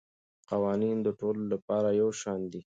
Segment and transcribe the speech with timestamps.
[0.49, 2.59] قوانین د ټولو لپاره یو شان دي.